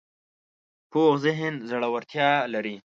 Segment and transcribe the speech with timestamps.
[0.91, 2.75] پوخ ذهن زړورتیا لري